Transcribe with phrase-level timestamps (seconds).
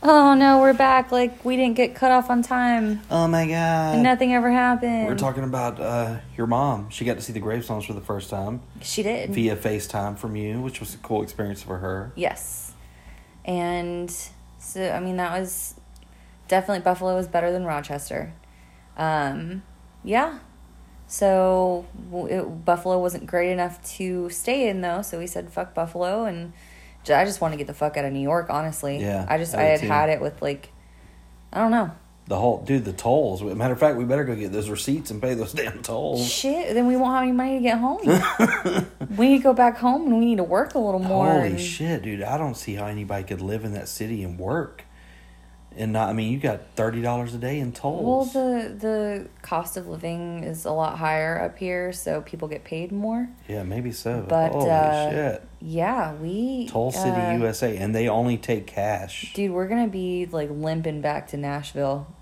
[0.00, 1.10] Oh no, we're back.
[1.10, 3.00] Like we didn't get cut off on time.
[3.10, 3.94] Oh my god.
[3.94, 5.06] And nothing ever happened.
[5.08, 6.88] We're talking about uh, your mom.
[6.90, 9.30] She got to see the gravestones for the first time She did.
[9.30, 12.12] via FaceTime from you, which was a cool experience for her.
[12.14, 12.72] Yes.
[13.44, 14.14] And
[14.58, 15.74] so I mean that was
[16.46, 18.32] definitely Buffalo was better than Rochester.
[18.96, 19.62] Um
[20.04, 20.38] yeah.
[21.08, 21.86] So
[22.30, 26.52] it, Buffalo wasn't great enough to stay in though, so we said fuck Buffalo and
[27.10, 28.98] I just want to get the fuck out of New York, honestly.
[29.00, 29.86] Yeah, I just I I, had too.
[29.86, 30.70] had it with like
[31.52, 31.90] I don't know.
[32.26, 33.42] The whole dude, the tolls.
[33.42, 36.30] Matter of fact, we better go get those receipts and pay those damn tolls.
[36.30, 38.00] Shit, then we won't have any money to get home.
[39.16, 41.32] we need to go back home and we need to work a little more.
[41.32, 42.22] Holy and- shit, dude!
[42.22, 44.84] I don't see how anybody could live in that city and work,
[45.76, 46.08] and not.
[46.08, 48.34] I mean, you got thirty dollars a day in tolls.
[48.34, 52.64] Well, the the cost of living is a lot higher up here, so people get
[52.64, 53.28] paid more.
[53.48, 54.24] yeah, maybe so.
[54.28, 55.48] But, Holy uh, shit!
[55.60, 59.32] Yeah, we Toll City, uh, USA, and they only take cash.
[59.34, 62.12] Dude, we're gonna be like limping back to Nashville.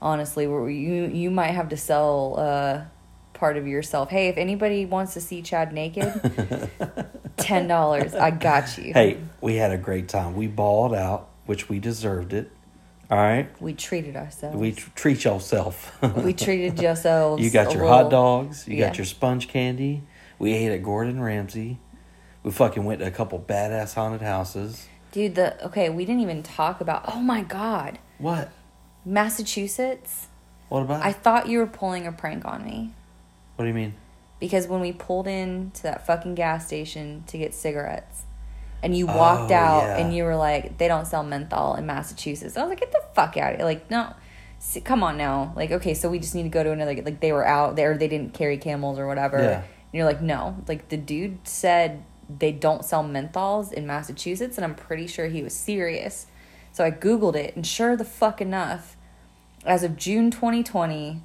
[0.00, 2.82] Honestly, where you you might have to sell uh,
[3.34, 4.10] part of yourself.
[4.10, 6.12] Hey, if anybody wants to see Chad naked,
[7.36, 8.14] ten dollars.
[8.14, 8.92] I got you.
[8.92, 10.36] Hey, we had a great time.
[10.36, 12.52] We balled out, which we deserved it.
[13.10, 14.56] All right, we treated ourselves.
[14.56, 15.96] we tr- treat yourself.
[16.16, 17.42] we treated yourselves.
[17.42, 18.68] You got your little- hot dogs.
[18.68, 18.88] You yeah.
[18.88, 20.02] got your sponge candy.
[20.38, 21.78] We ate at Gordon Ramsay.
[22.42, 24.86] We fucking went to a couple badass haunted houses.
[25.10, 25.34] dude.
[25.36, 27.04] The okay, we didn't even talk about.
[27.08, 28.50] Oh my god, What?
[29.04, 30.26] Massachusetts.
[30.68, 31.04] What about?
[31.04, 32.92] I thought you were pulling a prank on me
[33.56, 33.94] what do you mean?
[34.38, 38.22] because when we pulled in to that fucking gas station to get cigarettes,
[38.82, 39.96] and you walked Oh, out yeah.
[39.98, 43.02] and you were like, "They don't sell menthol in Massachusetts." I was like, "Get the
[43.14, 44.14] fuck out of here!" Like, no,
[44.60, 45.52] See, come on now.
[45.54, 46.94] Like, okay, so we just need to go to another.
[47.00, 47.96] Like, they were out there.
[47.96, 49.38] They didn't carry camels or whatever.
[49.38, 49.58] Yeah.
[49.58, 50.56] And you're like, no.
[50.66, 55.44] Like, the dude said they don't sell menthols in Massachusetts, and I'm pretty sure he
[55.44, 56.26] was serious.
[56.72, 58.96] So I googled it, and sure the fuck enough,
[59.64, 61.22] as of June 2020,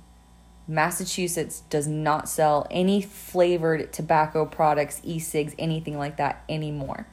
[0.67, 7.07] Massachusetts does not sell any flavored tobacco products, e-cigs, anything like that anymore.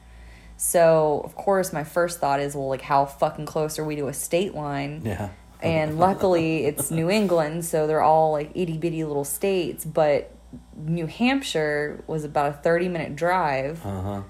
[0.63, 4.09] So, of course, my first thought is, well, like, how fucking close are we to
[4.09, 5.01] a state line?
[5.03, 5.29] Yeah.
[5.59, 9.83] And luckily, it's New England, so they're all like itty bitty little states.
[9.83, 10.31] But
[10.77, 13.83] New Hampshire was about a 30 minute drive.
[13.83, 14.21] Uh huh.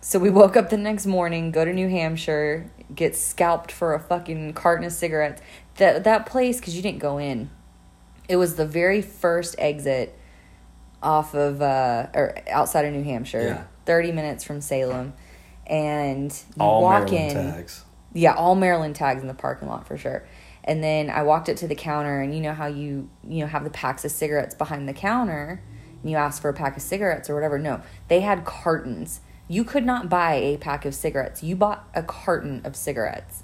[0.00, 4.00] So we woke up the next morning, go to New Hampshire, get scalped for a
[4.00, 5.42] fucking carton of cigarettes.
[5.76, 7.50] That that place, because you didn't go in,
[8.26, 10.18] it was the very first exit
[11.02, 13.64] off of uh or outside of New Hampshire, Yeah.
[13.84, 15.12] thirty minutes from Salem,
[15.66, 17.52] and you All walk Maryland in.
[17.52, 17.84] tags.
[18.14, 20.26] Yeah, all Maryland tags in the parking lot for sure.
[20.64, 23.46] And then I walked up to the counter, and you know how you you know
[23.46, 25.62] have the packs of cigarettes behind the counter,
[26.02, 27.58] and you ask for a pack of cigarettes or whatever.
[27.58, 29.20] No, they had cartons.
[29.48, 31.42] You could not buy a pack of cigarettes.
[31.42, 33.42] You bought a carton of cigarettes.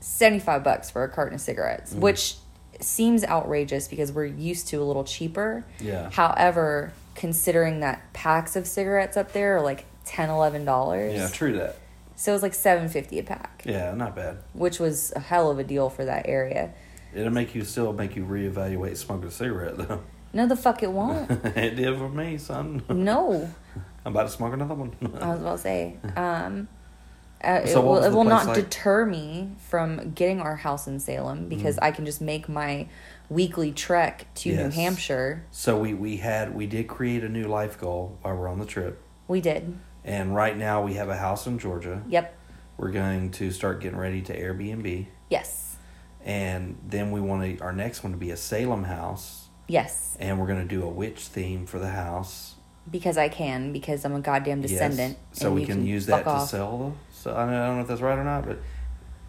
[0.00, 2.00] Seventy five bucks for a carton of cigarettes, mm-hmm.
[2.00, 2.36] which
[2.80, 5.64] seems outrageous because we're used to a little cheaper.
[5.80, 6.10] Yeah.
[6.10, 11.14] However, considering that packs of cigarettes up there are like 10 11 dollars.
[11.14, 11.76] Yeah, true that.
[12.16, 14.38] So it was like seven fifty a pack Yeah, not bad.
[14.52, 16.72] which was a hell of a deal for that area.
[17.14, 20.02] It'll make you still make you reevaluate smoking a cigarette though.
[20.32, 21.30] No, the fuck it won't.
[21.30, 22.82] it did for me, son.
[22.88, 23.50] No,
[24.04, 24.94] I'm about to smoke another one.
[25.20, 25.96] I was about to say.
[26.16, 26.68] Um,
[27.42, 28.54] uh, So it will, it will not like?
[28.56, 32.86] deter me from getting our house in Salem because I can just make my
[33.28, 35.44] weekly trek to New Hampshire.
[35.50, 38.66] so we we had we did create a new life goal while we're on the
[38.66, 39.76] trip, We did.
[40.04, 42.02] And right now we have a house in Georgia.
[42.08, 42.36] Yep.
[42.76, 45.76] We're going to start getting ready to Airbnb, Yes.
[46.24, 50.16] and then we want to our next one to be a Salem house, Yes.
[50.18, 52.54] and we're going to do a witch theme for the house.
[52.90, 55.16] Because I can, because I'm a goddamn descendant.
[55.30, 55.40] Yes.
[55.40, 56.48] So we you can, use that to off.
[56.48, 56.96] sell.
[57.12, 58.58] So I don't, I don't know if that's right or not, but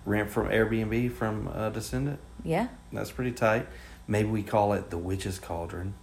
[0.05, 2.19] rent from Airbnb from a descendant.
[2.43, 2.69] Yeah.
[2.91, 3.67] That's pretty tight.
[4.07, 5.93] Maybe we call it the Witch's Cauldron.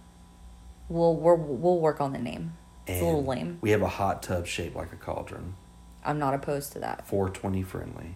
[0.87, 2.53] We'll, we're, we'll work on the name.
[2.87, 3.59] It's a little lame.
[3.61, 5.55] We have a hot tub shaped like a cauldron.
[6.03, 7.07] I'm not opposed to that.
[7.07, 8.15] 420 friendly.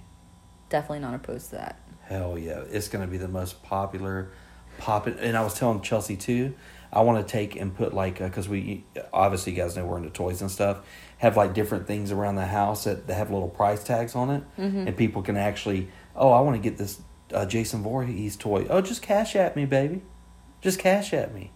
[0.70, 1.80] Definitely not opposed to that.
[2.02, 2.64] Hell yeah.
[2.72, 4.32] It's going to be the most popular
[4.78, 5.18] pop it.
[5.20, 6.56] And I was telling Chelsea too,
[6.92, 10.10] I want to take and put like, because we, obviously you guys know we're into
[10.10, 10.82] toys and stuff,
[11.18, 14.44] have like different things around the house that, that have little price tags on it.
[14.58, 14.88] Mm-hmm.
[14.88, 17.02] And people can actually, oh, I want to get this
[17.34, 18.66] uh, Jason Voorhees toy.
[18.70, 20.02] Oh, just cash at me, baby.
[20.62, 21.52] Just cash at me.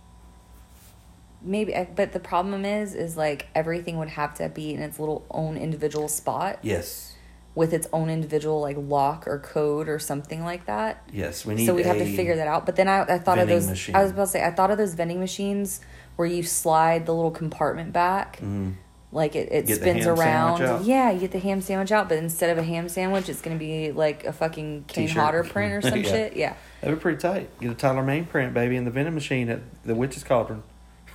[1.41, 5.25] Maybe but the problem is is like everything would have to be in its little
[5.31, 7.15] own individual spot Yes.
[7.56, 11.45] with its own individual like lock or code or something like that Yes.
[11.45, 13.47] We need so we'd have to figure that out but then i, I thought of
[13.47, 13.95] those machine.
[13.95, 15.80] i was about to say i thought of those vending machines
[16.18, 18.74] where you slide the little compartment back Mhm.
[19.12, 20.86] Like it, it spins around.
[20.86, 23.56] Yeah, you get the ham sandwich out, but instead of a ham sandwich, it's gonna
[23.56, 25.07] be like a fucking Kane.
[25.09, 26.07] Hodder print or some Yeah.
[26.12, 26.36] shit.
[26.36, 26.53] Yeah.
[26.81, 27.50] That'd be pretty tight.
[27.59, 30.62] Get a Tyler Mane print, baby, in the vending machine at the Witch's Cauldron.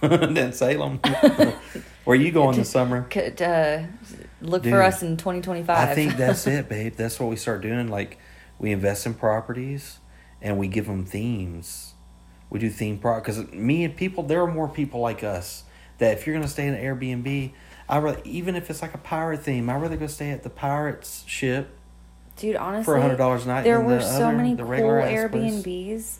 [0.35, 1.01] then Salem.
[2.05, 3.03] Where you going this summer?
[3.11, 3.85] Could uh,
[4.43, 5.77] look Dude, for us in 2025.
[5.89, 6.95] I think that's it, babe.
[6.97, 7.89] That's what we start doing.
[7.89, 8.19] Like,
[8.59, 9.99] we invest in properties
[10.43, 11.95] and we give them themes.
[12.51, 15.65] We do theme pro because me and people, there are more people like us
[15.99, 17.53] that if you're gonna stay in an Airbnb,
[17.89, 20.50] I rather even if it's like a pirate theme, I'd rather go stay at the
[20.50, 21.71] pirates ship
[22.37, 23.62] Dude, honestly, for hundred dollars a night.
[23.65, 25.65] there than were the so other- many the cool regular ass place.
[25.65, 26.17] Airbnbs,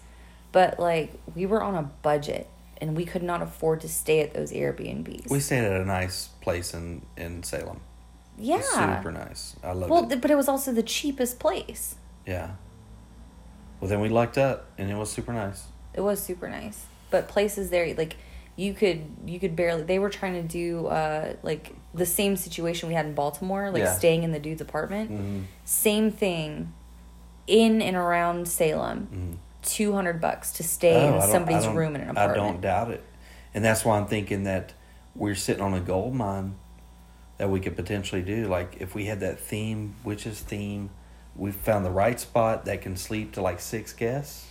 [0.51, 2.49] but like we were on a budget
[2.85, 5.31] and we could not afford to stay at those Airbnbs.
[5.31, 7.81] We stayed at a nice place in in Salem.
[8.37, 9.57] Yeah, It's super nice.
[9.63, 10.09] I love well, it.
[10.09, 11.95] Well, but it was also the cheapest place.
[12.27, 12.51] Yeah.
[13.81, 15.65] Well, then we lucked up, and it was super nice.
[15.95, 18.17] It was super nice, but places there like
[18.57, 19.83] you could you could barely.
[19.85, 23.83] They were trying to do uh like the same situation we had in Baltimore, like
[23.83, 23.95] Yeah.
[23.95, 25.11] staying in the dude's apartment.
[25.11, 25.45] Mhm.
[25.65, 26.73] Same thing,
[27.47, 29.09] in and around Salem.
[29.13, 29.37] Mhm.
[29.65, 32.41] 200 bucks to stay oh, in somebody's room in an apartment.
[32.41, 33.05] I don't doubt it.
[33.55, 34.73] And that's why I'm thinking that
[35.15, 36.57] we're sitting on a gold mine
[37.39, 38.47] that we could potentially do.
[38.49, 40.91] Like if we had that theme, witches theme,
[41.37, 44.49] we found the right spot that can sleep to like six guests.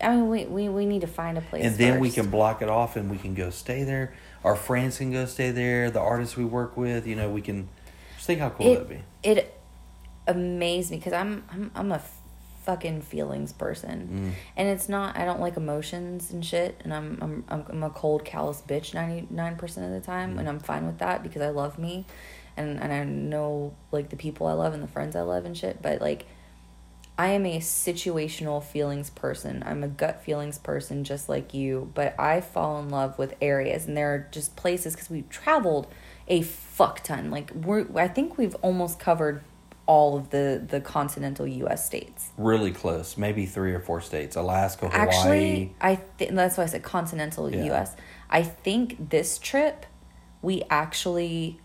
[0.00, 1.64] I mean, we, we, we need to find a place.
[1.64, 2.00] And then first.
[2.00, 4.14] we can block it off and we can go stay there.
[4.42, 5.90] Our friends can go stay there.
[5.90, 7.68] The artists we work with, you know, we can
[8.16, 9.02] just think how cool it, that'd be.
[9.22, 9.60] It
[10.26, 12.02] amazed me because I'm, I'm, I'm a
[12.64, 14.32] fucking feelings person, Mm.
[14.56, 15.16] and it's not.
[15.16, 18.94] I don't like emotions and shit, and I'm I'm I'm, I'm a cold, callous bitch
[18.94, 20.40] ninety nine percent of the time, Mm.
[20.40, 22.04] and I'm fine with that because I love me,
[22.56, 25.56] and and I know like the people I love and the friends I love and
[25.56, 25.82] shit.
[25.82, 26.26] But like,
[27.16, 29.62] I am a situational feelings person.
[29.66, 31.90] I'm a gut feelings person, just like you.
[31.94, 35.86] But I fall in love with areas, and there are just places because we've traveled
[36.26, 37.30] a fuck ton.
[37.30, 39.42] Like we're, I think we've almost covered
[39.86, 41.84] all of the the continental U.S.
[41.86, 42.30] states.
[42.38, 45.06] Really close, maybe three or four states: Alaska, Hawaii.
[45.08, 47.64] Actually, I think that's why I said continental Yeah.
[47.66, 47.94] U.S.
[48.30, 49.86] I think this trip,
[50.42, 51.60] we actually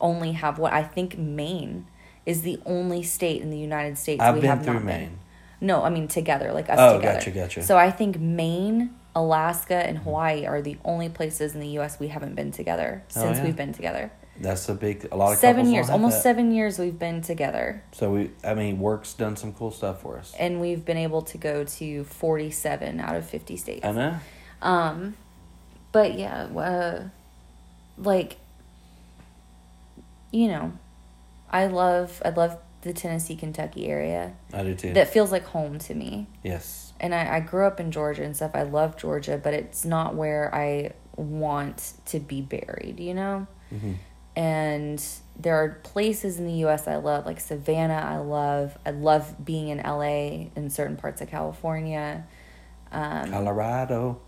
[0.00, 1.86] only have what I think Maine
[2.24, 5.08] is the only state in the United States I've we been have through not Maine.
[5.08, 5.18] been.
[5.60, 7.18] No, I mean together, like us Oh, together.
[7.18, 7.62] gotcha, gotcha.
[7.62, 11.98] So I think Maine, Alaska, and Hawaii are the only places in the U.S.
[11.98, 13.44] we haven't been together Oh, since yeah.
[13.44, 14.10] we've been together.
[14.40, 15.08] That's a big.
[15.12, 16.22] A lot of Seven years, almost that.
[16.22, 20.18] seven years we've been together, So we, I mean, work's done some cool stuff for
[20.18, 20.34] us.
[20.38, 23.84] and we've been able to go to forty-seven out of fifty states.
[23.84, 24.16] I know.
[24.62, 25.16] Um,
[25.92, 27.08] but yeah, uh,
[27.98, 28.36] like,
[30.32, 30.72] you know,
[31.50, 34.34] I love I love the Tennessee Kentucky area.
[34.52, 34.92] I do too.
[34.92, 36.26] That feels like home to me.
[36.42, 36.82] yes.
[36.98, 38.52] And I, I grew up in Georgia and stuff.
[38.54, 43.00] I love Georgia, but it's not where I want to be buried.
[43.00, 43.46] You know.
[43.70, 43.92] hmm
[44.36, 45.02] And
[45.38, 46.86] there are places in the U.S.
[46.86, 47.94] I love, like Savannah.
[47.94, 48.76] I love.
[48.84, 50.50] I love being in L.A.
[50.54, 52.26] in certain parts of California.
[52.92, 54.20] Um, Colorado.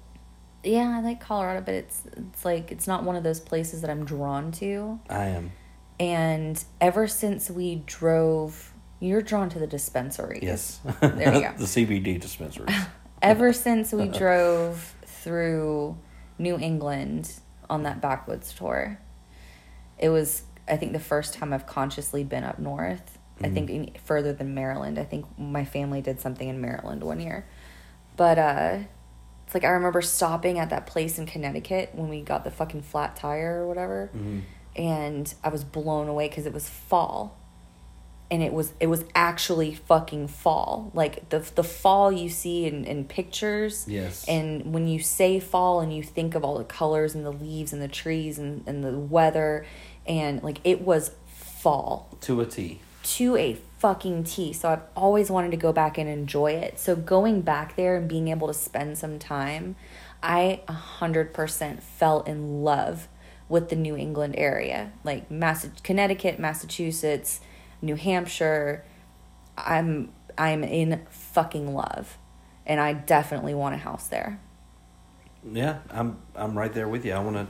[0.65, 3.91] yeah, I like Colorado, but it's it's like it's not one of those places that
[3.91, 4.99] I'm drawn to.
[5.11, 5.53] I am.
[6.01, 10.41] And ever since we drove, you're drawn to the dispensary.
[10.43, 10.81] Yes.
[11.01, 11.53] There you go.
[11.59, 12.75] the CBD dispensaries.
[13.23, 15.99] Ever since we drove through
[16.39, 17.33] New England
[17.69, 19.01] on that backwoods tour,
[19.99, 23.19] it was I think the first time I've consciously been up north.
[23.41, 23.55] I Mhm.
[23.55, 24.99] think in, further than Maryland.
[24.99, 27.47] I think my family did something in Maryland one year,
[28.17, 28.79] but uh,
[29.47, 32.83] it's like I remember stopping at that place in Connecticut when we got the fucking
[32.83, 34.43] flat tire or whatever, Mhm.
[34.77, 37.35] and I was blown away because it was fall.
[38.31, 42.85] And it was it was actually fucking fall, like the the fall you see in,
[42.85, 43.87] in pictures.
[43.89, 44.27] Yes.
[44.29, 47.73] And when you say fall and you think of all the colors and the leaves
[47.73, 49.65] and the trees and, and the weather,
[50.09, 52.81] and like it was fall to a T.
[53.03, 54.53] to a fucking T.
[54.53, 56.81] So I've always wanted to go back and enjoy it.
[56.81, 59.77] So going back there and being able to spend some time,
[60.23, 63.09] I a hundred percent fell in love
[63.49, 67.41] with the New England area, like Mass- Connecticut, Massachusetts,
[67.81, 68.85] New Hampshire.
[69.57, 72.19] I'm I'm in fucking love,
[72.67, 74.41] and I definitely want a house there.
[75.51, 76.19] Yeah, I'm.
[76.35, 77.13] I'm right there with you.
[77.13, 77.47] I want to.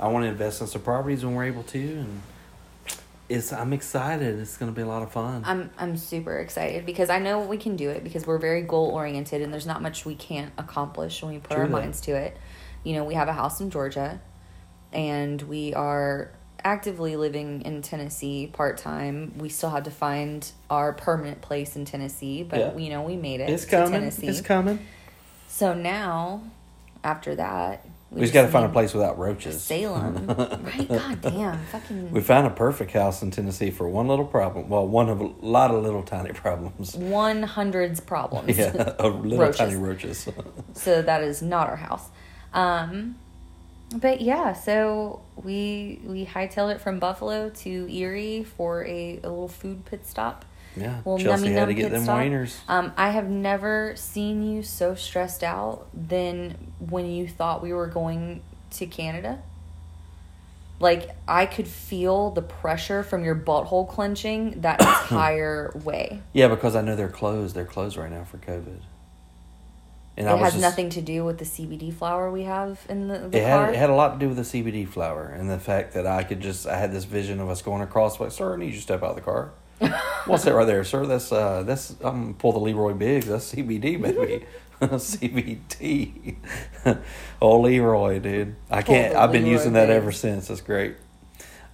[0.00, 2.22] I want to invest in some properties when we're able to, and
[3.28, 3.52] it's.
[3.52, 4.38] I'm excited.
[4.38, 5.42] It's going to be a lot of fun.
[5.44, 8.86] I'm I'm super excited because I know we can do it because we're very goal
[8.90, 11.72] oriented and there's not much we can't accomplish when we put True our that.
[11.72, 12.36] minds to it.
[12.84, 14.20] You know, we have a house in Georgia
[14.92, 16.30] and we are
[16.64, 19.34] actively living in Tennessee part time.
[19.36, 22.76] We still have to find our permanent place in Tennessee, but Yeah.
[22.76, 23.92] you know, we made it it's coming.
[23.92, 24.28] Tennessee.
[24.28, 24.78] It's coming.
[25.48, 26.42] So now,
[27.04, 29.62] after that, We, just got to find a place without roaches.
[29.62, 30.88] Salem, right?
[30.88, 34.70] God damn, fucking We found a perfect house in Tennessee for one little problem.
[34.70, 36.94] Well, one of a lot of little tiny problems.
[36.94, 38.56] one hundreds problems.
[38.56, 39.58] Yeah, a little Roaches.
[39.58, 40.28] tiny roaches.
[40.72, 42.08] so that is not our house.
[42.54, 43.16] Um,
[43.94, 49.48] but yeah, so we we hightailed it from Buffalo to Erie for a, a little
[49.48, 50.46] food pit stop.
[50.80, 52.18] Yeah, Well, Chelsea had to get them stop.
[52.18, 52.56] wieners.
[52.68, 57.86] Um, I have never seen you so stressed out than when you thought we were
[57.88, 58.42] going
[58.72, 59.40] to Canada.
[60.80, 64.80] Like I could feel the pressure from your butthole clenching that
[65.10, 66.22] entire way.
[66.32, 67.56] Yeah, because I know they're closed.
[67.56, 68.78] They're closed right now for COVID.
[70.16, 72.80] And it I was has just- nothing to do with the CBD flower we have
[72.88, 73.66] in the, the It car.
[73.66, 76.06] had, it had a lot to do with the CBD flower and the fact that
[76.06, 78.66] I could just I had this vision of us going across like, sir, I need
[78.66, 79.50] you to step out of the car.
[80.26, 81.06] What's that right there, sir?
[81.06, 84.44] That's uh that's I'm gonna pull the Leroy Biggs, that's CBD baby.
[84.80, 86.36] CBD.
[87.42, 88.56] oh Leroy, dude.
[88.70, 89.96] I can't I've been Leroy using that Biggs.
[89.96, 90.48] ever since.
[90.48, 90.96] That's great.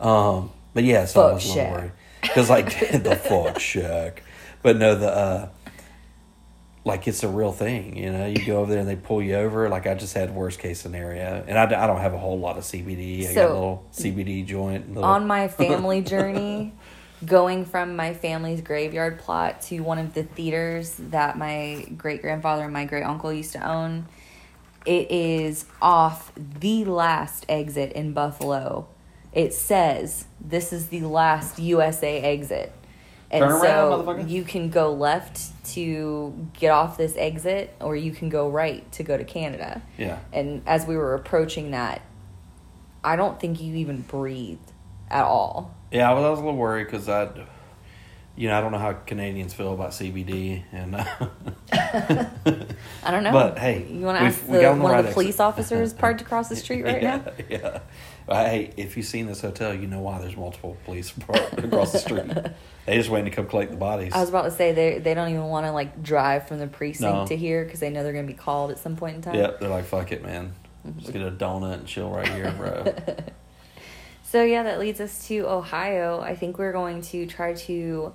[0.01, 1.73] Um but yeah, so I Fuck was a little shack.
[1.81, 1.93] worried.
[2.23, 2.67] Because like
[3.03, 4.23] the fuck shack.
[4.63, 5.49] But no, the uh
[6.87, 8.27] like it's a real thing, you know.
[8.27, 9.71] You go over there and they pull you over.
[9.71, 12.59] Like I just had worst case scenario, and I, I don't have a whole lot
[12.59, 13.23] of CBD.
[13.23, 14.89] I got So- a little CBD joint.
[14.91, 16.75] Little, on my family journey,
[17.27, 22.65] going from my family's graveyard plot to one of the theaters that my great grandfather
[22.65, 24.07] and my great uncle used to own,
[24.87, 28.87] it is off the last exit in Buffalo.
[29.33, 32.73] It says this is the last USA exit.
[33.31, 34.29] And Turn around, so motherfucker.
[34.31, 39.03] you can go left to get off this exit, or you can go right to
[39.03, 39.83] go to Canada.
[39.99, 42.03] yeah, And as we were approaching that,
[43.03, 44.71] I don't think you even breathed
[45.11, 45.75] at all.
[45.91, 46.11] yeah.
[46.11, 47.29] I was, I was a little worried because I,
[48.37, 51.05] you know, I don't know how Canadians feel about CBD, and uh,
[53.05, 53.31] I don't know.
[53.31, 55.15] But, hey, you want to ask the, on the one right of the exit.
[55.15, 57.33] police officers parked across the street right yeah, now?
[57.49, 57.81] yeah.
[58.27, 61.13] Hey, if you've seen this hotel, you know why there's multiple police
[61.59, 62.33] across the street.
[62.87, 64.13] They just waiting to come collect the bodies.
[64.15, 66.67] I was about to say they they don't even want to like drive from the
[66.67, 67.27] precinct No.
[67.27, 69.35] to here because they know they're going to be called at some point in time.
[69.35, 70.55] Yep, they're like, fuck it, man.
[70.99, 72.95] Just get a donut and chill right here, bro.
[74.35, 76.19] So yeah, that leads us to Ohio.
[76.21, 78.13] I think we're going to try to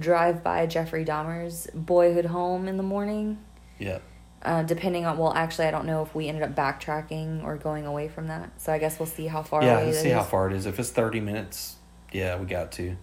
[0.00, 3.38] drive by Jeffrey Dahmer's boyhood home in the morning.
[3.78, 4.02] yep.
[4.42, 7.86] Uh, depending on well, actually, I don't know if we ended up backtracking or going
[7.86, 8.60] away from that.
[8.60, 10.56] So I guess we'll see how far Yeah, away let's that see how far it
[10.56, 10.66] is.
[10.66, 11.76] If it's 30 minutes,
[12.10, 12.96] yeah, we got to.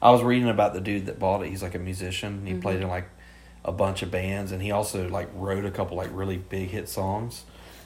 [0.00, 1.50] I was reading about the dude that bought it.
[1.50, 2.46] He's like a musician.
[2.46, 2.62] He Mm-hmm.
[2.62, 3.10] played in like
[3.66, 6.88] a bunch of bands and he also like wrote a couple like really big hit
[6.88, 7.44] songs.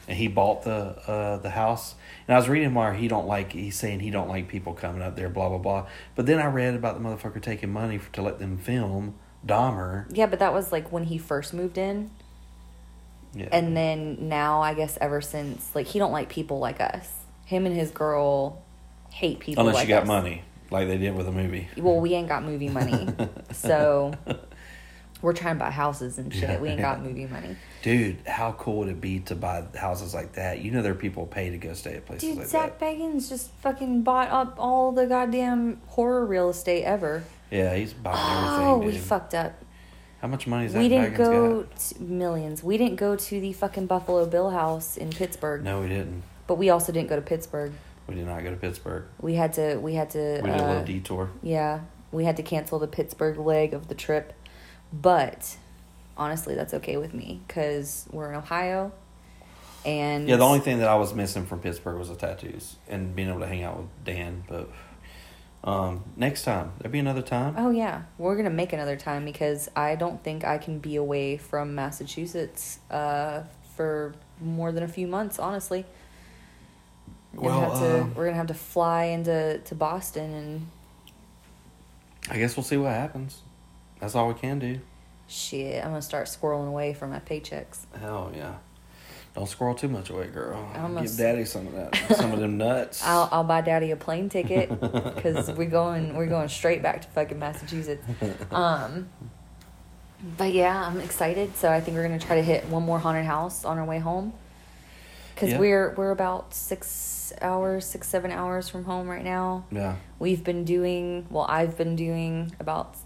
[0.09, 0.73] And he bought the
[1.07, 1.95] uh, the house.
[2.27, 5.03] And I was reading where he don't like he's saying he don't like people coming
[5.03, 5.87] up there blah blah blah.
[6.17, 9.15] But then I read about the motherfucker taking money for, to let them film
[9.47, 10.07] Dahmer.
[10.11, 12.11] Yeah, but that was like when he first moved in.
[13.35, 13.49] Yeah.
[13.53, 17.13] and then now i guess ever since like he don't like people like us
[17.45, 18.63] him and his girl
[19.13, 20.09] hate people Unless like you got us.
[20.09, 21.69] money like they did with the movie.
[21.77, 23.07] well we ain't got movie money
[23.53, 24.15] so
[25.23, 26.59] we're trying to buy houses and shit Yeah.
[26.61, 30.33] we ain't got movie money Dude, how cool would it be to buy houses like
[30.33, 30.61] that?
[30.61, 32.85] You know there are people pay to go stay at places dude like Zak that.
[32.85, 38.17] bagans just fucking bought up all the goddamn horror real estate ever Yeah, he's buying
[38.47, 38.67] everything.
[38.69, 39.55] oh we fucked up
[40.21, 40.79] How much money is that?
[40.81, 41.67] we didn't Bagans go
[42.01, 46.23] millions we didn't go to the fucking buffalo bill house in pittsburgh No, we didn't.
[46.47, 47.73] but we also didn't go to pittsburgh
[48.09, 49.05] We did not go to Pittsburgh.
[49.21, 51.31] we had to we had to We did a uh, little detour.
[51.43, 54.33] Yeah, we had to cancel the Pittsburgh leg of the trip,
[54.93, 55.57] but
[56.17, 58.93] honestly, that's okay with me because we're in Ohio,
[59.85, 63.15] and Yeah, the only thing that I was missing from Pittsburgh was the tattoos and
[63.15, 64.45] being able to hang out with Dan.
[64.49, 64.69] But
[65.65, 67.55] um, next time, there'll be another time.
[67.59, 71.37] oh yeah, we're gonna make another time because I don't think I can be away
[71.37, 73.43] from Massachusetts uh,
[73.77, 75.39] for more than a few months.
[75.39, 75.85] Honestly,
[77.35, 80.67] we're gonna Well, to um, we're gonna have to fly into to Boston and
[82.31, 83.41] I guess we'll see what happens.
[84.01, 84.81] That's all we can do.
[85.27, 85.83] shit.
[85.85, 87.81] I'm gonna start squirreling away from my paychecks.
[88.01, 88.55] Hell yeah.
[89.35, 90.69] Don't squirrel too much away, girl.
[90.77, 93.05] Almost- Give daddy some of that, some of them nuts.
[93.05, 97.09] I'll I'll buy Daddy a plane ticket because we're going we're going straight back to
[97.09, 98.05] fucking Massachusetts.
[98.51, 99.09] Um,
[100.37, 101.57] but yeah, I'm excited.
[101.57, 103.99] So I think we're gonna try to hit one more haunted house on our way
[104.01, 104.33] home
[105.35, 105.59] because Yeah.
[105.59, 109.67] we're we're about six hours, six seven hours from home right now.
[109.71, 109.97] yeah.
[110.19, 111.47] We've been doing well.
[111.49, 112.97] I've been doing about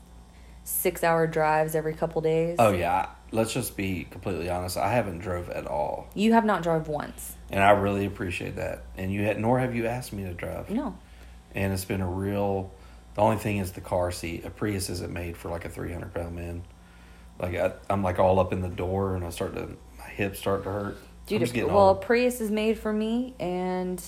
[0.65, 2.57] six hour drives every couple days.
[2.59, 3.09] Oh yeah.
[3.35, 4.77] Let's just be completely honest.
[4.77, 7.35] I haven't drove at all, You have not drove once.
[7.51, 8.85] and I really appreciate that.
[8.97, 10.69] And you had, nor have you asked me to drive.
[10.69, 10.97] No.
[11.55, 12.71] and it's been a real.
[13.15, 14.45] The only thing is the car seat.
[14.45, 16.63] A Prius isn't made for like a three hundred pound man.
[17.41, 20.39] Like I, I'm like all up in the door, and I start to my hips
[20.39, 20.97] start to hurt.
[21.27, 21.95] Dude, well, a.
[21.95, 24.03] Prius is made for me, and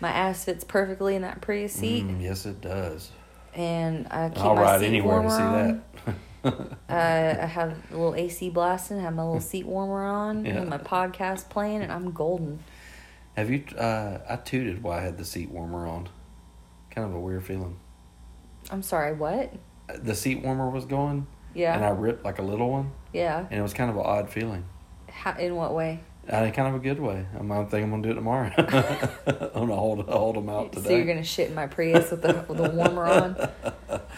[0.00, 2.04] my ass fits perfectly in that Prius seat.
[2.04, 3.10] Mm, yes, it does.
[3.54, 5.82] And I keep I'll my ride seat anywhere to see on.
[6.06, 6.14] that.
[6.44, 6.50] Uh,
[6.88, 10.56] I have a little AC blasting, have my little seat warmer on, Yeah.
[10.58, 12.58] and my podcast playing, and I'm golden.
[13.36, 13.62] Have you?
[13.78, 16.08] Uh, I tooted while I had the seat warmer on.
[16.90, 17.78] Kind of a weird feeling.
[18.72, 19.52] I'm sorry, what?
[19.94, 21.76] The seat warmer was going, Yeah.
[21.76, 23.46] and I ripped like a little one, yeah.
[23.48, 24.64] and it was kind of an odd feeling.
[25.08, 26.00] How, in what way?
[26.32, 27.26] In kind of a good way.
[27.38, 28.50] I'm, I think I'm gonna do it tomorrow.
[28.56, 30.88] I'm gonna hold hold them out today.
[30.88, 33.36] So you're gonna shit in my Prius with the with the warmer on?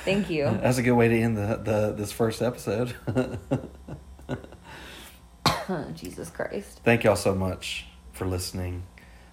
[0.05, 0.45] Thank you.
[0.63, 2.95] That's a good way to end the, the this first episode.
[5.95, 6.81] Jesus Christ.
[6.85, 8.85] Thank y'all so much for listening.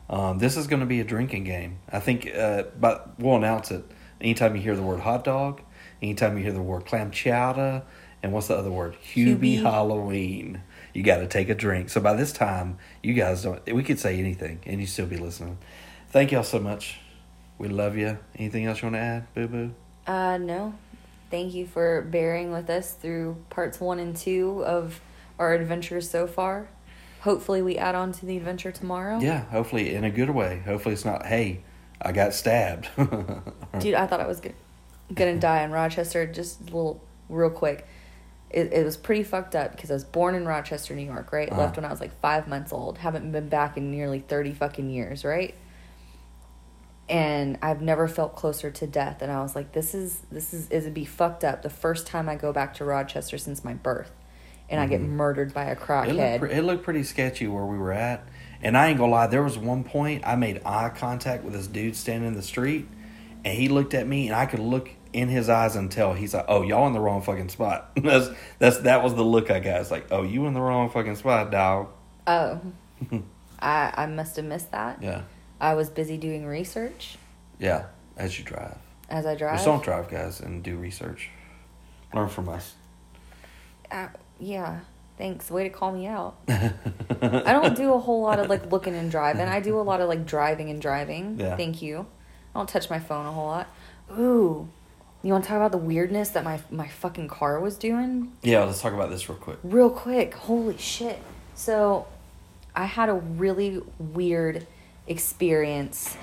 [0.09, 1.79] Um, this is going to be a drinking game.
[1.89, 3.83] I think, uh, but we'll announce it.
[4.19, 5.61] Anytime you hear the word hot dog,
[6.01, 7.83] anytime you hear the word clam chowder,
[8.23, 8.97] and what's the other word?
[9.03, 9.61] Hubie, Hubie.
[9.61, 10.61] Halloween.
[10.93, 11.89] You got to take a drink.
[11.89, 13.61] So by this time, you guys don't.
[13.73, 15.57] We could say anything, and you still be listening.
[16.09, 16.99] Thank y'all so much.
[17.57, 18.17] We love you.
[18.35, 19.71] Anything else you want to add, Boo Boo?
[20.07, 20.73] Uh, no.
[21.29, 24.99] Thank you for bearing with us through parts one and two of
[25.39, 26.67] our adventures so far.
[27.21, 29.19] Hopefully, we add on to the adventure tomorrow.
[29.19, 30.61] Yeah, hopefully in a good way.
[30.65, 31.25] Hopefully it's not.
[31.25, 31.61] Hey,
[32.01, 32.89] I got stabbed.
[33.79, 34.53] Dude, I thought I was go-
[35.13, 36.25] gonna die in Rochester.
[36.25, 37.87] Just a little, real quick.
[38.53, 41.49] It, it was pretty fucked up because I was born in Rochester, New York, right?
[41.49, 41.61] Uh-huh.
[41.61, 42.97] Left when I was like five months old.
[42.97, 45.55] Haven't been back in nearly 30 fucking years, right?
[47.09, 49.21] And I've never felt closer to death.
[49.21, 52.29] And I was like, this is, this is, it'd be fucked up the first time
[52.29, 54.11] I go back to Rochester since my birth.
[54.69, 55.09] And I get Mhm.
[55.09, 55.77] murdered by a It
[56.13, 58.23] looked, pre- it looked pretty sketchy where we were at.
[58.63, 61.67] And I ain't gonna lie, there was one point I made eye contact with this
[61.67, 62.87] dude standing in the street,
[63.43, 66.33] and he looked at me, and I could look in his eyes and tell he's
[66.33, 69.59] like, "Oh, y'all in the wrong fucking spot." that's that's that was the look I
[69.59, 69.81] got.
[69.81, 71.89] It's like, "Oh, you in the wrong fucking spot, dog."
[72.27, 72.61] oh.
[73.63, 75.03] I, I must have missed that.
[75.03, 75.21] Yeah,
[75.59, 77.17] I was busy doing research
[77.61, 77.85] yeah.
[78.17, 78.77] As you drive,
[79.09, 79.55] as I drive.
[79.55, 81.29] just don't drive, guys, and do research.
[82.13, 82.75] Learn from us.
[83.89, 84.07] Uh,
[84.39, 84.81] yeah.
[85.17, 85.49] Thanks.
[85.49, 86.35] Way to call me out.
[86.49, 89.47] I don't do a whole lot of like looking and driving.
[89.47, 91.39] I do a lot of like driving and driving.
[91.39, 91.55] Yeah.
[91.55, 92.07] Thank you.
[92.53, 93.67] I don't touch my phone a whole lot.
[94.11, 94.67] Ooh.
[95.23, 98.31] You want to talk about the weirdness that my my fucking car was doing?
[98.41, 99.59] Yeah, let's talk about this real quick.
[99.63, 100.33] Real quick.
[100.33, 101.19] Holy shit.
[101.53, 102.07] So,
[102.75, 104.65] I had a really weird
[105.07, 106.17] experience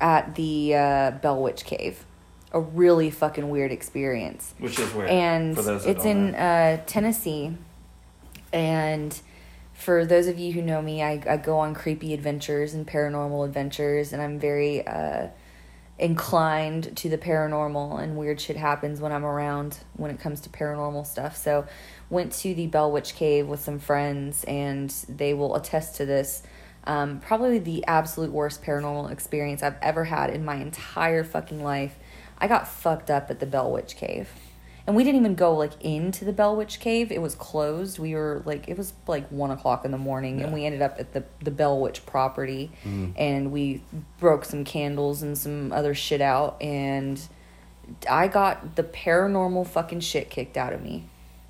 [0.00, 2.04] at the uh, Bell Witch Cave.
[2.52, 6.82] A really fucking weird experience Which is where, and for those that it's in uh,
[6.84, 7.56] Tennessee.
[8.52, 9.16] And
[9.72, 13.46] for those of you who know me, I, I go on creepy adventures and paranormal
[13.46, 15.28] adventures, and I'm very uh,
[16.00, 20.48] inclined to the paranormal, and weird shit happens when I'm around when it comes to
[20.48, 21.36] paranormal stuff.
[21.36, 21.66] So,
[22.08, 26.42] went to the Bell Witch Cave with some friends, and they will attest to this.
[26.84, 31.96] Um, probably the absolute worst paranormal experience I've ever had in my entire fucking life.
[32.38, 34.30] I got fucked up at the Bell Witch Cave.
[34.90, 37.12] And we didn't even go like into the Bell Witch Cave.
[37.12, 38.00] It was closed.
[38.00, 40.96] We were like it was like one o'clock in the morning and we ended up
[40.98, 43.12] at the, the Bell Witch property Mhm.
[43.16, 43.82] and we
[44.18, 47.20] broke some candles and some other shit out and
[48.10, 51.04] I got the paranormal fucking shit kicked out of me.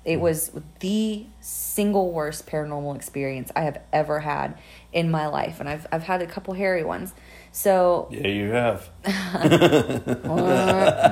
[0.05, 4.55] It was the single worst paranormal experience I have ever had
[4.93, 7.13] in my life, and I've I've had a couple hairy ones.
[7.51, 8.87] So Yeah, you have.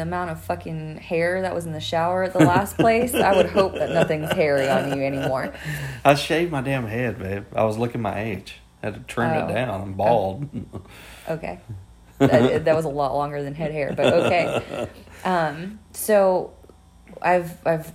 [0.00, 3.36] The amount of fucking hair that was in the shower at the last place, I
[3.36, 5.52] would hope that nothing's hairy on you anymore.
[6.06, 7.44] I shaved my damn head, babe.
[7.54, 8.56] I was looking my age.
[8.82, 9.44] had to trim Oh.
[9.46, 9.80] it down.
[9.82, 10.48] I'm bald.
[11.28, 11.60] Okay.
[12.16, 14.88] That, that was a lot longer than head hair, but okay.
[15.22, 16.54] Um, so
[17.20, 17.92] I've I've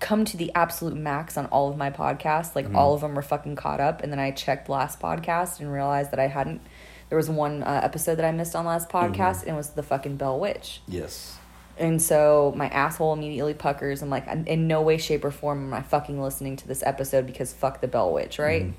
[0.00, 2.56] come to the absolute max on all of my podcasts.
[2.56, 5.70] Like all of them are fucking caught up, and then I checked last podcast and
[5.70, 6.62] realized that I hadn't.
[7.10, 9.82] There was one uh, episode that I missed on last podcast, and it was the
[9.82, 10.80] fucking Bell Witch.
[10.88, 11.36] yes.
[11.82, 14.02] And so my asshole immediately puckers.
[14.02, 16.80] I'm like, I'm in no way, shape, or form am I fucking listening to this
[16.86, 18.66] episode because fuck the Bell Witch, right?
[18.66, 18.72] Mhm.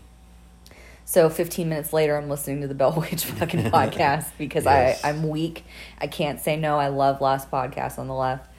[1.04, 5.04] So 15 minutes later, I'm listening to the Bell Witch fucking podcast because Yes.
[5.04, 5.66] I, I'm weak.
[6.00, 6.80] I can't say no.
[6.80, 8.50] I love last podcast on the left.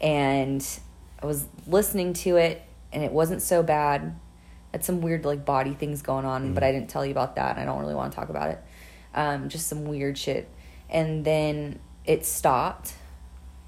[0.00, 0.66] And
[1.22, 2.60] I was listening to it,
[2.92, 4.16] and it wasn't so bad.
[4.72, 7.56] Had some weird, like, body things going on, but I didn't tell you about that.
[7.56, 8.58] I don't really want to talk about it.
[9.14, 10.48] Um, just some weird shit.
[10.90, 12.94] And then it stopped.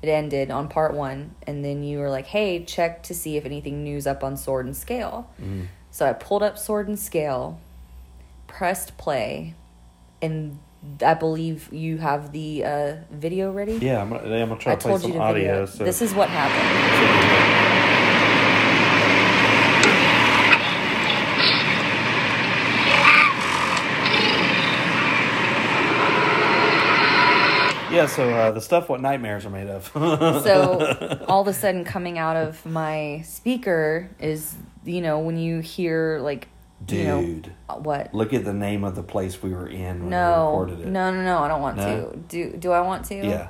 [0.04, 1.34] It ended on part one.
[1.46, 4.66] And then you were like, hey, check to see if anything new's up on Sword
[4.66, 5.30] and Scale.
[5.42, 5.68] Mhm.
[5.90, 7.58] So I pulled up Sword and Scale,
[8.46, 9.54] pressed play,
[10.20, 10.58] and
[11.02, 13.78] I believe you have the uh, video ready.
[13.80, 15.64] Yeah, I'm gonna, I'm gonna try I to play told some you to audio.
[15.64, 17.53] So This is what happened.
[27.94, 29.90] Yeah, so uh, the stuff what nightmares are made of.
[29.94, 34.54] so all of a sudden coming out of my speaker is
[34.84, 36.48] you know when you hear like
[36.88, 39.96] you know Dude, uh, what look at the name of the place we were in
[40.00, 40.86] when we no recorded it.
[40.88, 42.10] no no no i don't want No?
[42.10, 43.48] to do do i want to Yeah.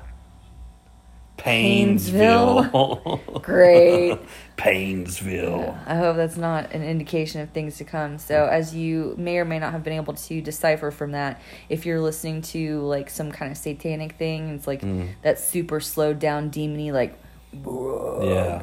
[1.36, 3.20] Painesville.
[3.42, 4.18] Great
[4.56, 5.76] Painesville.
[5.86, 9.44] i hope that's not an indication of things to come so as you may or
[9.44, 13.32] may not have been able to decipher from that if you're listening to like some
[13.32, 15.08] kind of satanic thing it's like Mm.
[15.22, 17.18] that super slowed down demony like
[17.52, 18.60] Yeah.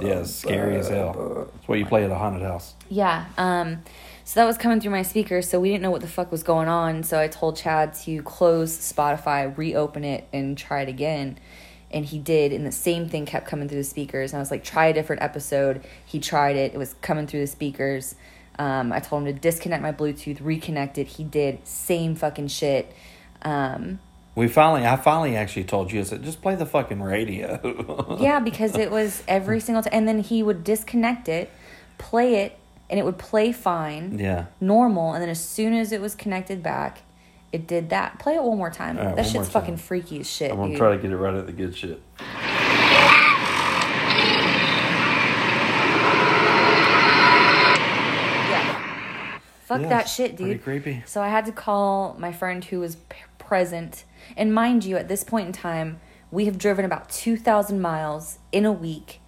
[0.00, 1.48] Yeah, scary as hell.
[1.54, 2.74] That's what you play at a haunted house.
[2.88, 3.24] Yeah.
[3.36, 3.82] Um,
[4.24, 6.44] so that was coming through my speakers, so we didn't know what the fuck was
[6.44, 7.02] going on.
[7.02, 11.36] So I told Chad to close Spotify, reopen it, and try it again.
[11.90, 14.32] And he did, and the same thing kept coming through the speakers.
[14.32, 15.84] And I was like, try a different episode.
[16.04, 18.14] He tried it, it was coming through the speakers.
[18.58, 21.06] Um, I told him to disconnect my Bluetooth, reconnect it.
[21.06, 22.92] He did, same fucking shit.
[23.42, 24.00] Um,
[24.34, 28.18] We finally, I finally actually told you, I said, just play the fucking radio.
[28.20, 29.92] yeah, because it was every single time.
[29.94, 31.50] And then he would disconnect it,
[31.98, 32.58] play it,
[32.90, 34.18] and it would play fine.
[34.18, 34.46] yeah.
[34.60, 37.02] normal, and then as soon as it was connected back,
[37.52, 38.18] it did that.
[38.18, 38.96] Play it one more time.
[38.96, 39.84] Right, that shit's fucking time.
[39.84, 40.76] freaky as shit, I'm to dude.
[40.76, 42.00] try to get it right at the good shit.
[48.50, 49.38] yeah.
[49.64, 50.62] Fuck Yeah, that shit, pretty dude.
[50.64, 51.02] creepy.
[51.06, 54.04] So I had to call my friend who was p- present.
[54.36, 58.64] And mind you, at this point in time, we have driven about 2,000 miles in
[58.64, 59.20] a week.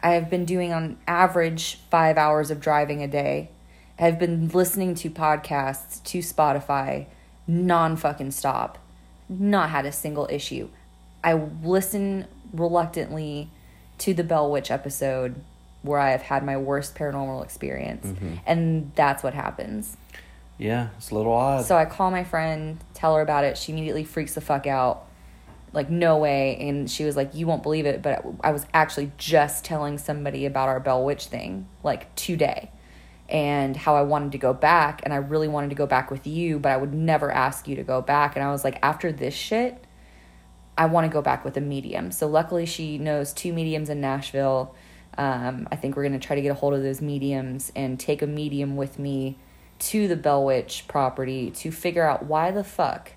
[0.00, 3.50] I have been doing on average five hours of driving a day.
[3.98, 7.06] I've been listening to podcasts to Spotify
[7.48, 8.78] non fucking stop.
[9.28, 10.68] Not had a single issue.
[11.24, 13.50] I listen reluctantly
[13.98, 15.42] to the Bell Witch episode
[15.82, 18.06] where I have had my worst paranormal experience.
[18.06, 18.34] Mm-hmm.
[18.46, 19.96] And that's what happens.
[20.58, 21.64] Yeah, it's a little odd.
[21.64, 23.56] So I call my friend, tell her about it.
[23.56, 25.06] She immediately freaks the fuck out.
[25.72, 26.56] Like, no way.
[26.56, 28.02] And she was like, You won't believe it.
[28.02, 32.70] But I was actually just telling somebody about our Bell Witch thing, like today,
[33.28, 35.00] and how I wanted to go back.
[35.04, 37.76] And I really wanted to go back with you, but I would never ask you
[37.76, 38.36] to go back.
[38.36, 39.84] And I was like, After this shit,
[40.76, 42.10] I want to go back with a medium.
[42.12, 44.74] So luckily, she knows two mediums in Nashville.
[45.16, 47.98] Um, I think we're going to try to get a hold of those mediums and
[47.98, 49.36] take a medium with me
[49.80, 53.12] to the Bell Witch property to figure out why the fuck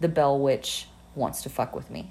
[0.00, 2.10] the Bell Witch wants to fuck with me.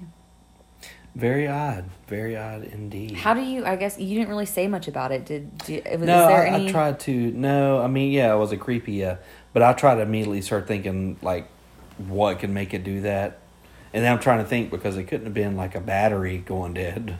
[1.14, 1.84] Very odd.
[2.06, 3.12] Very odd indeed.
[3.16, 3.64] How do you?
[3.64, 5.26] I guess you didn't really say much about it.
[5.26, 5.58] Did?
[5.58, 6.68] did was no, there I, any?
[6.68, 7.12] I tried to.
[7.12, 9.16] No, I mean, yeah, it was a creepy, yeah.
[9.52, 11.48] But I tried to immediately start thinking, like,
[11.98, 13.38] what could make it do that?
[13.92, 16.74] And then I'm trying to think because it couldn't have been like a battery going
[16.74, 17.18] dead.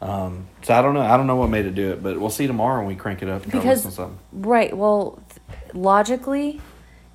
[0.00, 1.02] Um, so I don't know.
[1.02, 3.22] I don't know what made it do it, but we'll see tomorrow when we crank
[3.22, 3.44] it up.
[3.44, 4.18] And Because- something.
[4.32, 4.76] Right.
[4.76, 6.60] Well, th- logically,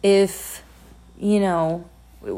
[0.02, 0.64] if
[1.20, 1.84] you know,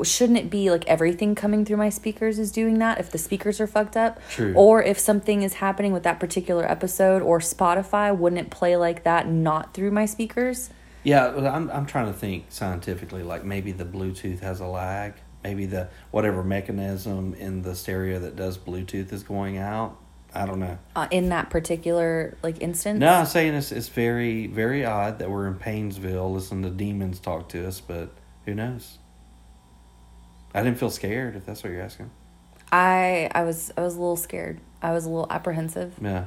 [0.04, 3.00] shouldn't it be like everything coming through my speakers is doing that?
[3.00, 4.54] If the speakers are fucked up, True.
[4.56, 9.04] Or if something is happening with that particular episode or Spotify, wouldn't it play like
[9.04, 10.70] that, not through my speakers?
[11.04, 13.24] Yeah, well, I'm I'm trying to think scientifically.
[13.24, 15.14] Like maybe the Bluetooth has a lag.
[15.44, 19.98] Maybe the whatever mechanism in the stereo that does Bluetooth is going out.
[20.34, 20.78] I don't know.
[20.96, 23.00] Uh, in that particular like instance.
[23.00, 27.20] No, I'm saying it's it's very very odd that we're in Painesville listening to demons
[27.20, 28.12] talk to us, but
[28.46, 28.98] who knows?
[30.54, 32.10] I didn't feel scared if that's what you're asking.
[32.72, 34.60] I I was I was a little scared.
[34.82, 35.96] I was a little apprehensive.
[36.02, 36.26] Yeah.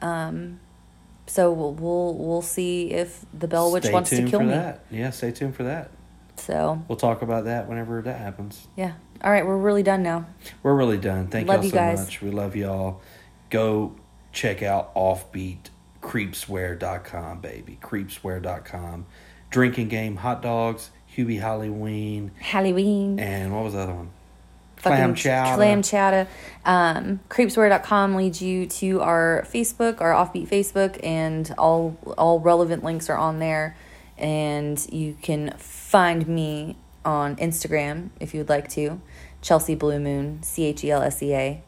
[0.00, 0.60] Um,
[1.26, 4.46] so we'll we'll, we'll see if the Bell Witch stay wants to tuned kill for
[4.46, 4.52] me.
[4.52, 4.84] that.
[4.90, 5.90] Yeah, stay tuned for that.
[6.36, 8.66] So We'll talk about that whenever that happens.
[8.76, 8.94] yeah.
[9.22, 10.26] All right, we're really done now.
[10.64, 11.28] We're really done.
[11.28, 11.98] Thank Love y'all you so guys.
[12.00, 12.20] much.
[12.22, 13.00] We love y'all.
[13.50, 13.94] Go
[14.32, 15.68] check out Offbeat
[16.00, 17.78] creepswear.com, baby.
[17.80, 19.06] Creepswear.com.
[19.50, 23.18] Drinking game, hot dogs, Hubie Halloween, Halloween.
[23.18, 24.10] and what was the other one?
[24.82, 25.56] Clam chowder.
[25.56, 26.26] Clam chowder.
[26.64, 33.08] Um, creepswear.com leads you to our Facebook, our offbeat Facebook, and all all relevant links
[33.08, 33.76] are on there.
[34.18, 39.00] And you can find me on Instagram if you would like to.
[39.40, 41.62] Chelsea Blue Moon, C H E L S E A.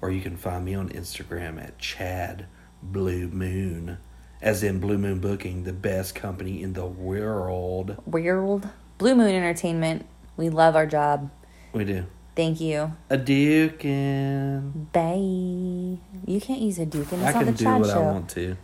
[0.00, 2.46] Or you can find me on Instagram at Chad
[2.82, 3.98] Blue Moon,
[4.42, 7.96] as in Blue Moon Booking, the best company in the world.
[8.06, 10.06] World Blue Moon Entertainment.
[10.36, 11.30] We love our job.
[11.72, 12.06] We do.
[12.34, 12.92] Thank you.
[13.10, 14.92] A Dukin.
[14.92, 15.98] Bye.
[16.26, 16.86] You can't use a
[17.22, 18.02] I it's not can the do Chad what show.
[18.02, 18.56] I want to.